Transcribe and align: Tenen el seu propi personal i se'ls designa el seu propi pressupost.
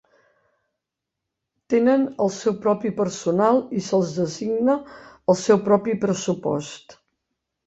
Tenen 1.73 2.05
el 2.25 2.31
seu 2.37 2.55
propi 2.63 2.93
personal 3.01 3.61
i 3.81 3.85
se'ls 3.89 4.15
designa 4.21 4.79
el 5.35 5.39
seu 5.45 5.63
propi 5.69 5.97
pressupost. 6.09 6.99